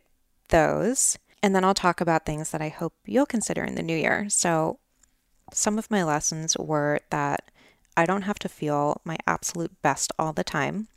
those 0.49 1.17
and 1.41 1.55
then 1.55 1.63
I'll 1.63 1.73
talk 1.73 2.01
about 2.01 2.25
things 2.25 2.51
that 2.51 2.61
I 2.61 2.69
hope 2.69 2.93
you'll 3.05 3.25
consider 3.25 3.63
in 3.63 3.75
the 3.75 3.83
new 3.83 3.95
year. 3.95 4.27
So 4.29 4.79
some 5.53 5.77
of 5.77 5.89
my 5.89 6.03
lessons 6.03 6.57
were 6.57 6.99
that 7.09 7.49
I 7.95 8.05
don't 8.05 8.23
have 8.23 8.39
to 8.39 8.49
feel 8.49 9.01
my 9.03 9.17
absolute 9.25 9.81
best 9.81 10.11
all 10.19 10.33
the 10.33 10.43
time, 10.43 10.87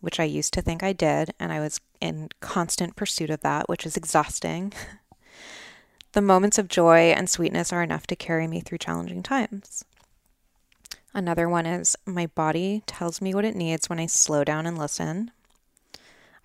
which 0.00 0.18
I 0.18 0.24
used 0.24 0.52
to 0.54 0.62
think 0.62 0.82
I 0.82 0.92
did, 0.92 1.32
and 1.38 1.52
I 1.52 1.60
was 1.60 1.80
in 2.00 2.28
constant 2.40 2.96
pursuit 2.96 3.30
of 3.30 3.40
that, 3.40 3.68
which 3.68 3.86
is 3.86 3.96
exhausting. 3.96 4.72
the 6.12 6.22
moments 6.22 6.58
of 6.58 6.68
joy 6.68 7.10
and 7.10 7.28
sweetness 7.28 7.72
are 7.72 7.82
enough 7.82 8.06
to 8.08 8.16
carry 8.16 8.46
me 8.46 8.60
through 8.60 8.78
challenging 8.78 9.22
times. 9.22 9.84
Another 11.12 11.48
one 11.48 11.66
is 11.66 11.96
my 12.06 12.26
body 12.26 12.82
tells 12.86 13.20
me 13.20 13.34
what 13.34 13.44
it 13.44 13.56
needs 13.56 13.88
when 13.88 13.98
I 13.98 14.06
slow 14.06 14.44
down 14.44 14.66
and 14.66 14.78
listen. 14.78 15.32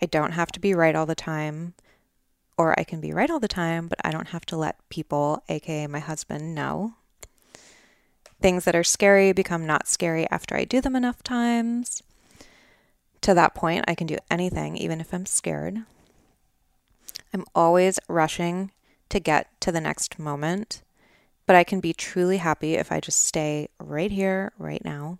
I 0.02 0.08
don't 0.08 0.32
have 0.32 0.52
to 0.54 0.60
be 0.60 0.74
right 0.74 0.96
all 0.96 1.06
the 1.06 1.16
time, 1.16 1.76
or 2.58 2.78
I 2.80 2.84
can 2.84 3.00
be 3.00 3.14
right 3.14 3.30
all 3.30 3.40
the 3.40 3.48
time, 3.48 3.88
but 3.88 4.00
I 4.04 4.12
don't 4.12 4.30
have 4.30 4.46
to 4.48 4.58
let 4.58 4.88
people, 4.90 5.44
aka 5.50 5.88
my 5.88 6.00
husband, 6.00 6.56
know. 6.56 6.96
Things 8.42 8.66
that 8.66 8.76
are 8.76 8.84
scary 8.84 9.32
become 9.32 9.66
not 9.66 9.88
scary 9.88 10.30
after 10.30 10.56
I 10.56 10.66
do 10.66 10.82
them 10.82 10.96
enough 10.96 11.24
times. 11.24 12.04
To 13.25 13.34
that 13.34 13.55
point, 13.55 13.86
I 13.88 13.96
can 13.96 14.05
do 14.05 14.20
anything, 14.29 14.77
even 14.77 15.01
if 15.01 15.12
I'm 15.12 15.25
scared. 15.25 15.79
I'm 17.34 17.44
always 17.55 17.98
rushing 18.08 18.70
to 19.10 19.20
get 19.20 19.60
to 19.62 19.72
the 19.72 19.82
next 19.82 20.20
moment, 20.20 20.84
but 21.48 21.55
I 21.55 21.63
can 21.63 21.79
be 21.79 21.91
truly 21.91 22.38
happy 22.38 22.75
if 22.75 22.91
I 22.91 23.00
just 23.00 23.25
stay 23.25 23.70
right 23.79 24.12
here, 24.12 24.53
right 24.60 24.86
now. 24.86 25.17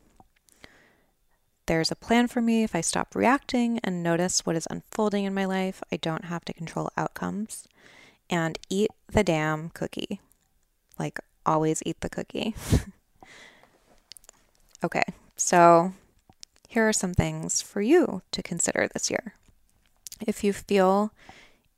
There's 1.66 1.90
a 1.90 1.96
plan 1.96 2.28
for 2.28 2.42
me 2.42 2.62
if 2.62 2.76
I 2.76 2.82
stop 2.82 3.16
reacting 3.16 3.80
and 3.84 4.04
notice 4.04 4.46
what 4.46 4.56
is 4.56 4.68
unfolding 4.70 5.26
in 5.26 5.34
my 5.34 5.46
life. 5.46 5.82
I 5.92 5.98
don't 5.98 6.26
have 6.26 6.46
to 6.46 6.54
control 6.54 6.92
outcomes. 6.96 7.68
And 8.30 8.60
eat 8.70 8.92
the 9.12 9.24
damn 9.24 9.72
cookie. 9.72 10.22
Like, 11.00 11.20
always 11.44 11.82
eat 11.88 12.02
the 12.02 12.10
cookie. 12.10 12.54
Okay, 14.84 15.04
so 15.36 15.94
here 16.76 16.90
are 16.90 16.94
some 16.94 17.14
things 17.14 17.62
for 17.62 17.82
you 17.82 18.22
to 18.34 18.44
consider 18.44 18.90
this 18.92 19.10
year. 19.10 19.34
If 20.28 20.44
you 20.44 20.52
feel 20.52 21.14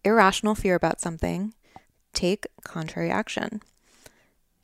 irrational 0.04 0.56
fear 0.56 0.74
about 0.74 1.00
something, 1.00 1.54
take 2.14 2.48
contrary 2.64 3.12
action. 3.12 3.62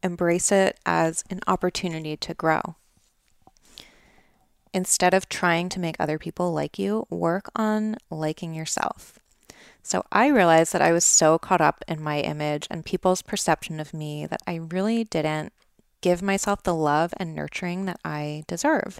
Embrace 0.02 0.52
it 0.52 0.80
as 0.88 1.24
an 1.30 1.40
opportunity 1.46 2.18
to 2.18 2.34
grow. 2.34 2.78
Instead 4.74 5.13
of 5.13 5.30
trying 5.30 5.70
to 5.70 5.80
make 5.80 5.98
other 6.00 6.18
people 6.18 6.52
like 6.52 6.80
you, 6.80 7.06
work 7.12 7.52
on 7.56 7.96
liking 8.10 8.56
yourself. 8.56 9.20
So 9.84 10.04
I 10.12 10.25
realized 10.30 10.74
that 10.74 10.82
I 10.82 10.94
was 10.94 11.06
so 11.06 11.38
caught 11.38 11.62
up 11.62 11.84
in 11.88 12.02
my 12.02 12.22
image 12.22 12.66
and 12.72 12.84
people's 12.84 13.22
perception 13.22 13.80
of 13.80 13.94
me 13.94 14.25
that 14.25 14.42
I 14.48 14.56
really 14.56 15.04
didn't 15.04 15.54
give 16.02 16.24
myself 16.24 16.63
the 16.63 16.74
love 16.74 17.13
and 17.18 17.36
nurturing 17.36 17.86
that 17.86 18.00
I 18.04 18.46
deserve. 18.48 19.00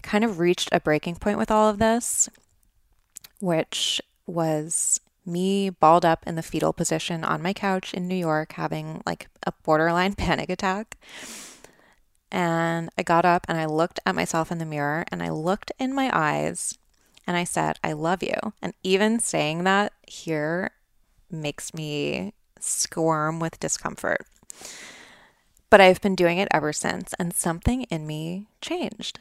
I 0.00 0.08
kind 0.08 0.24
of 0.24 0.38
reached 0.38 0.70
a 0.72 0.80
breaking 0.80 1.16
point 1.16 1.36
with 1.36 1.50
all 1.50 1.68
of 1.68 1.78
this, 1.78 2.30
which 3.38 4.00
was 4.26 4.98
me 5.26 5.68
balled 5.68 6.06
up 6.06 6.26
in 6.26 6.36
the 6.36 6.42
fetal 6.42 6.72
position 6.72 7.22
on 7.22 7.42
my 7.42 7.52
couch 7.52 7.92
in 7.92 8.08
New 8.08 8.14
York, 8.14 8.52
having 8.52 9.02
like 9.04 9.28
a 9.46 9.52
borderline 9.62 10.14
panic 10.16 10.48
attack. 10.48 10.96
And 12.32 12.88
I 12.96 13.02
got 13.02 13.26
up 13.26 13.44
and 13.46 13.58
I 13.58 13.66
looked 13.66 14.00
at 14.06 14.14
myself 14.14 14.50
in 14.50 14.56
the 14.56 14.64
mirror 14.64 15.04
and 15.12 15.22
I 15.22 15.28
looked 15.28 15.70
in 15.78 15.92
my 15.92 16.10
eyes 16.14 16.78
and 17.26 17.36
I 17.36 17.44
said, 17.44 17.78
I 17.84 17.92
love 17.92 18.22
you. 18.22 18.54
And 18.62 18.72
even 18.82 19.20
saying 19.20 19.64
that 19.64 19.92
here 20.08 20.70
makes 21.30 21.74
me 21.74 22.32
squirm 22.58 23.38
with 23.38 23.60
discomfort. 23.60 24.24
But 25.68 25.82
I've 25.82 26.00
been 26.00 26.14
doing 26.14 26.38
it 26.38 26.48
ever 26.50 26.72
since, 26.72 27.12
and 27.18 27.34
something 27.34 27.82
in 27.82 28.06
me 28.06 28.46
changed. 28.62 29.20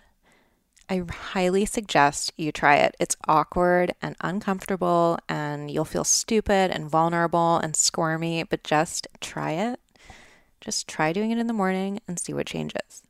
I 0.89 1.03
highly 1.07 1.65
suggest 1.65 2.33
you 2.35 2.51
try 2.51 2.77
it. 2.77 2.95
It's 2.99 3.15
awkward 3.27 3.93
and 4.01 4.15
uncomfortable, 4.21 5.19
and 5.29 5.69
you'll 5.69 5.85
feel 5.85 6.03
stupid 6.03 6.71
and 6.71 6.89
vulnerable 6.89 7.57
and 7.57 7.75
squirmy, 7.75 8.43
but 8.43 8.63
just 8.63 9.07
try 9.21 9.51
it. 9.51 9.79
Just 10.59 10.87
try 10.87 11.13
doing 11.13 11.29
it 11.29 11.37
in 11.37 11.45
the 11.45 11.53
morning 11.53 12.01
and 12.07 12.19
see 12.19 12.33
what 12.33 12.47
changes. 12.47 13.03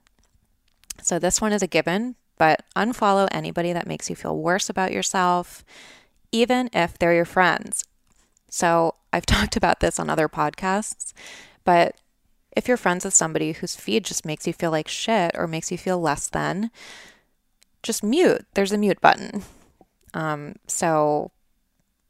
So, 1.01 1.19
this 1.19 1.39
one 1.39 1.53
is 1.53 1.63
a 1.63 1.67
given 1.67 2.15
but 2.37 2.63
unfollow 2.75 3.27
anybody 3.31 3.73
that 3.73 3.85
makes 3.85 4.09
you 4.09 4.15
feel 4.15 4.37
worse 4.37 4.69
about 4.69 4.93
yourself, 4.93 5.63
even 6.31 6.69
if 6.73 6.97
they're 6.97 7.13
your 7.13 7.25
friends. 7.25 7.83
So, 8.49 8.95
I've 9.13 9.25
talked 9.27 9.55
about 9.55 9.79
this 9.79 9.99
on 9.99 10.09
other 10.09 10.27
podcasts, 10.27 11.13
but 11.63 11.95
if 12.57 12.67
you're 12.67 12.77
friends 12.77 13.05
with 13.05 13.13
somebody 13.13 13.53
whose 13.53 13.75
feed 13.75 14.03
just 14.03 14.25
makes 14.25 14.47
you 14.47 14.53
feel 14.53 14.71
like 14.71 14.87
shit 14.87 15.31
or 15.35 15.47
makes 15.47 15.71
you 15.71 15.77
feel 15.77 16.01
less 16.01 16.27
than, 16.27 16.71
just 17.83 18.03
mute. 18.03 18.45
There's 18.53 18.71
a 18.71 18.77
mute 18.77 19.01
button. 19.01 19.43
Um, 20.13 20.55
so 20.67 21.31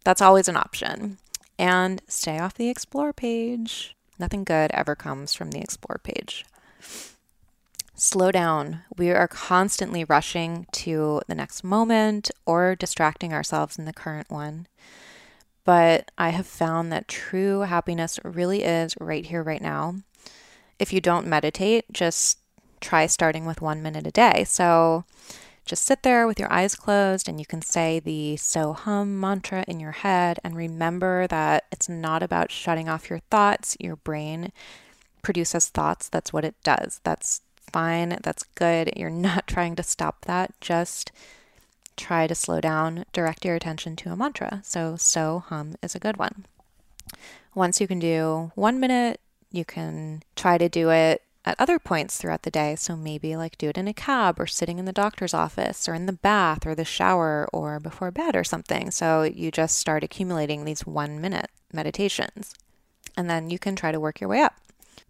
that's 0.04 0.22
always 0.22 0.48
an 0.48 0.58
option. 0.58 1.18
And 1.58 2.02
stay 2.08 2.40
off 2.40 2.54
the 2.54 2.70
explore 2.70 3.14
page. 3.14 3.96
Nothing 4.18 4.44
good 4.44 4.72
ever 4.74 4.96
comes 4.96 5.34
from 5.34 5.52
the 5.52 5.60
explore 5.60 6.00
page. 6.04 6.46
Slow 7.96 8.32
down. 8.32 8.82
We 8.98 9.12
are 9.12 9.28
constantly 9.28 10.06
rushing 10.06 10.68
to 10.72 11.22
the 11.28 11.36
next 11.36 11.64
moment 11.64 12.32
or 12.46 12.76
distracting 12.76 13.34
ourselves 13.34 13.78
in 13.78 13.86
the 13.86 13.94
current 13.94 14.30
one. 14.30 14.68
But 15.66 16.10
I 16.18 16.30
have 16.30 16.48
found 16.48 16.92
that 16.92 17.10
true 17.10 17.62
happiness 17.62 18.20
really 18.24 18.64
is 18.64 18.96
right 19.00 19.26
here, 19.26 19.44
right 19.44 19.62
now. 19.62 19.96
If 20.80 20.94
you 20.94 21.02
don't 21.02 21.28
meditate, 21.28 21.86
just 21.92 22.40
try 22.80 23.06
starting 23.06 23.46
with 23.46 23.62
one 23.62 23.84
minute 23.84 24.08
a 24.08 24.12
day. 24.12 24.46
So 24.46 25.04
just 25.70 25.86
sit 25.86 26.02
there 26.02 26.26
with 26.26 26.40
your 26.40 26.52
eyes 26.52 26.76
closed 26.76 27.30
and 27.30 27.40
you 27.40 27.46
can 27.46 27.62
say 27.62 28.00
the 28.00 28.36
so 28.38 28.74
hum 28.74 29.20
mantra 29.20 29.64
in 29.68 29.80
your 29.80 29.92
head 29.92 30.40
and 30.44 30.56
remember 30.56 31.28
that 31.28 31.66
it's 31.72 31.88
not 31.88 32.24
about 32.24 32.52
shutting 32.52 32.90
off 32.90 33.08
your 33.08 33.20
thoughts. 33.30 33.78
Your 33.80 33.98
brain 33.98 34.52
produces 35.22 35.70
thoughts. 35.70 36.10
That's 36.10 36.34
what 36.34 36.44
it 36.44 36.56
does. 36.64 37.02
That's 37.04 37.42
fine. 37.72 38.18
That's 38.24 38.42
good. 38.56 38.92
You're 38.98 39.10
not 39.30 39.46
trying 39.46 39.76
to 39.76 39.84
stop 39.84 40.26
that. 40.26 40.60
Just 40.60 41.12
try 41.96 42.26
to 42.26 42.34
slow 42.34 42.60
down, 42.60 43.06
direct 43.14 43.46
your 43.46 43.56
attention 43.56 43.96
to 43.98 44.12
a 44.12 44.16
mantra. 44.16 44.62
So, 44.64 44.96
so 44.96 45.44
hum 45.50 45.76
is 45.84 45.94
a 45.94 46.00
good 46.00 46.18
one. 46.18 46.46
Once 47.54 47.80
you 47.80 47.88
can 47.88 48.00
do 48.00 48.52
one 48.56 48.80
minute, 48.80 49.20
you 49.52 49.66
can 49.66 50.24
try 50.36 50.58
to 50.58 50.68
do 50.68 50.90
it 50.90 51.22
at 51.50 51.56
other 51.60 51.80
points 51.80 52.18
throughout 52.18 52.44
the 52.44 52.52
day. 52.52 52.76
So 52.76 52.96
maybe 52.96 53.36
like 53.36 53.58
do 53.58 53.70
it 53.70 53.78
in 53.78 53.88
a 53.88 53.94
cab 53.94 54.40
or 54.40 54.46
sitting 54.46 54.78
in 54.78 54.86
the 54.86 54.94
doctor's 54.94 55.34
office 55.34 55.90
or 55.90 55.96
in 55.96 56.06
the 56.06 56.14
bath 56.14 56.66
or 56.66 56.76
the 56.76 56.86
shower 56.86 57.50
or 57.52 57.80
before 57.80 58.12
bed 58.12 58.36
or 58.36 58.44
something. 58.44 58.92
So 58.92 59.24
you 59.24 59.50
just 59.50 59.78
start 59.78 60.04
accumulating 60.04 60.64
these 60.64 60.86
one 60.86 61.20
minute 61.20 61.50
meditations. 61.74 62.54
And 63.18 63.30
then 63.30 63.50
you 63.50 63.58
can 63.58 63.76
try 63.76 63.92
to 63.92 64.00
work 64.00 64.22
your 64.22 64.30
way 64.30 64.42
up. 64.42 64.56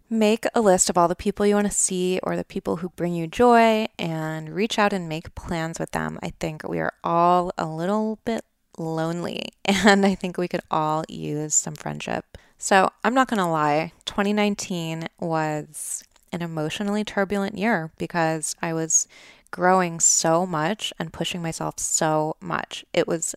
Make 0.08 0.46
a 0.54 0.60
list 0.60 0.88
of 0.88 0.96
all 0.96 1.08
the 1.08 1.14
people 1.14 1.46
you 1.46 1.54
want 1.54 1.68
to 1.68 1.72
see 1.72 2.18
or 2.22 2.36
the 2.36 2.44
people 2.44 2.76
who 2.76 2.88
bring 2.88 3.14
you 3.14 3.26
joy 3.26 3.86
and 3.98 4.48
reach 4.48 4.78
out 4.78 4.92
and 4.92 5.08
make 5.08 5.34
plans 5.34 5.78
with 5.78 5.90
them. 5.92 6.18
I 6.22 6.32
think 6.40 6.66
we 6.66 6.80
are 6.80 6.94
all 7.04 7.52
a 7.58 7.66
little 7.66 8.18
bit 8.24 8.44
lonely 8.78 9.50
and 9.66 10.06
I 10.06 10.14
think 10.14 10.38
we 10.38 10.48
could 10.48 10.62
all 10.70 11.04
use 11.08 11.54
some 11.54 11.74
friendship. 11.74 12.38
So 12.56 12.90
I'm 13.04 13.14
not 13.14 13.28
going 13.28 13.38
to 13.38 13.46
lie, 13.46 13.92
2019 14.06 15.08
was 15.20 16.02
an 16.32 16.42
emotionally 16.42 17.04
turbulent 17.04 17.58
year 17.58 17.90
because 17.98 18.54
I 18.62 18.72
was 18.72 19.08
growing 19.50 20.00
so 20.00 20.46
much 20.46 20.92
and 20.98 21.12
pushing 21.12 21.42
myself 21.42 21.78
so 21.78 22.36
much. 22.40 22.84
It 22.92 23.08
was 23.08 23.34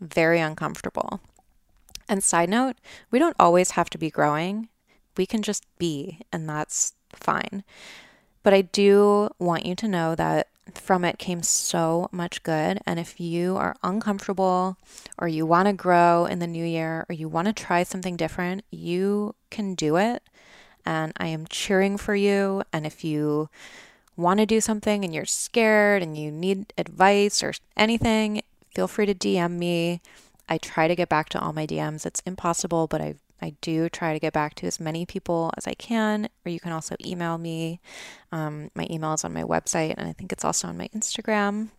very 0.00 0.40
uncomfortable. 0.40 1.20
And 2.08 2.24
side 2.24 2.48
note, 2.48 2.76
we 3.10 3.18
don't 3.18 3.36
always 3.38 3.72
have 3.72 3.90
to 3.90 3.98
be 3.98 4.10
growing. 4.10 4.68
We 5.16 5.26
can 5.26 5.42
just 5.42 5.64
be, 5.78 6.20
and 6.32 6.48
that's 6.48 6.94
fine. 7.12 7.62
But 8.42 8.54
I 8.54 8.62
do 8.62 9.28
want 9.38 9.66
you 9.66 9.74
to 9.76 9.88
know 9.88 10.14
that 10.14 10.48
from 10.74 11.04
it 11.04 11.18
came 11.18 11.42
so 11.42 12.08
much 12.10 12.42
good. 12.42 12.80
And 12.86 12.98
if 12.98 13.20
you 13.20 13.56
are 13.56 13.76
uncomfortable 13.82 14.76
or 15.18 15.28
you 15.28 15.44
want 15.44 15.66
to 15.66 15.72
grow 15.72 16.26
in 16.26 16.38
the 16.38 16.46
new 16.46 16.64
year 16.64 17.06
or 17.08 17.12
you 17.12 17.28
want 17.28 17.46
to 17.46 17.52
try 17.52 17.82
something 17.82 18.16
different, 18.16 18.64
you 18.70 19.34
can 19.50 19.74
do 19.74 19.96
it 19.96 20.22
and 20.84 21.12
I 21.16 21.28
am 21.28 21.46
cheering 21.48 21.96
for 21.96 22.14
you. 22.14 22.62
And 22.72 22.86
if 22.86 23.04
you 23.04 23.48
want 24.16 24.40
to 24.40 24.46
do 24.46 24.60
something 24.60 25.04
and 25.04 25.14
you're 25.14 25.24
scared 25.24 26.02
and 26.02 26.16
you 26.16 26.30
need 26.30 26.72
advice 26.76 27.42
or 27.42 27.54
anything, 27.76 28.42
feel 28.74 28.88
free 28.88 29.06
to 29.06 29.14
DM 29.14 29.52
me. 29.52 30.00
I 30.48 30.58
try 30.58 30.88
to 30.88 30.96
get 30.96 31.08
back 31.08 31.28
to 31.30 31.40
all 31.40 31.52
my 31.52 31.66
DMs. 31.66 32.04
It's 32.04 32.22
impossible, 32.26 32.86
but 32.86 33.00
I 33.00 33.14
I 33.42 33.54
do 33.60 33.88
try 33.88 34.12
to 34.12 34.18
get 34.18 34.32
back 34.32 34.54
to 34.56 34.66
as 34.66 34.78
many 34.78 35.06
people 35.06 35.50
as 35.56 35.66
I 35.66 35.72
can, 35.74 36.28
or 36.44 36.50
you 36.50 36.60
can 36.60 36.72
also 36.72 36.94
email 37.04 37.38
me. 37.38 37.80
Um, 38.32 38.70
my 38.74 38.86
email 38.90 39.14
is 39.14 39.24
on 39.24 39.32
my 39.32 39.44
website, 39.44 39.94
and 39.96 40.06
I 40.06 40.12
think 40.12 40.32
it's 40.32 40.44
also 40.44 40.68
on 40.68 40.76
my 40.76 40.88
Instagram. 40.88 41.70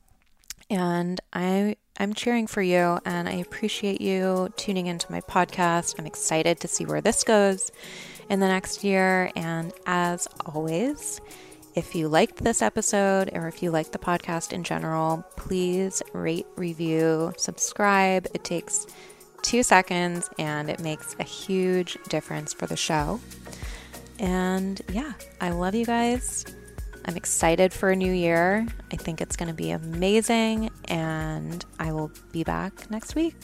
And 0.72 1.20
I 1.34 1.76
I'm 1.98 2.14
cheering 2.14 2.48
for 2.48 2.62
you, 2.62 2.98
and 3.06 3.28
I 3.28 3.34
appreciate 3.34 4.00
you 4.00 4.52
tuning 4.56 4.88
into 4.88 5.12
my 5.12 5.20
podcast. 5.22 6.00
I'm 6.00 6.08
excited 6.08 6.62
to 6.62 6.68
see 6.68 6.86
where 6.86 7.02
this 7.02 7.24
goes 7.24 7.72
in 8.30 8.40
the 8.40 8.48
next 8.48 8.84
year. 8.84 9.32
And 9.36 9.74
as 9.86 10.28
always, 10.46 11.20
if 11.76 11.94
you 11.94 12.08
liked 12.08 12.38
this 12.38 12.62
episode 12.62 13.30
or 13.34 13.50
if 13.50 13.62
you 13.62 13.70
like 13.70 13.92
the 13.92 14.00
podcast 14.00 14.54
in 14.54 14.64
general, 14.64 15.24
please 15.36 16.02
rate, 16.14 16.48
review, 16.56 17.34
subscribe. 17.38 18.28
It 18.34 18.46
takes 18.46 18.88
two 19.42 19.62
seconds 19.62 20.30
and 20.40 20.70
it 20.70 20.80
makes 20.80 21.18
a 21.20 21.24
huge 21.24 21.98
difference 22.08 22.54
for 22.54 22.66
the 22.66 22.78
show. 22.78 23.20
And 24.20 24.82
yeah, 24.92 25.14
I 25.42 25.50
love 25.50 25.76
you 25.76 25.86
guys. 25.86 26.46
I'm 27.06 27.18
excited 27.18 27.74
for 27.74 27.90
a 27.90 27.96
new 27.96 28.12
year. 28.12 28.66
I 28.92 28.96
think 28.96 29.22
it's 29.22 29.36
going 29.36 29.50
to 29.50 29.56
be 29.56 29.72
amazing, 29.72 30.70
and 30.86 31.64
I 31.80 31.92
will 31.92 32.12
be 32.32 32.44
back 32.44 32.90
next 32.92 33.16
week. 33.16 33.36